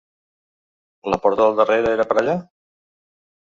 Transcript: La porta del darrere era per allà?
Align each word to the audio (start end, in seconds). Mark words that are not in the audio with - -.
La 1.15 1.21
porta 1.27 1.41
del 1.45 1.61
darrere 1.61 1.95
era 1.99 2.09
per 2.15 2.21
allà? 2.25 2.39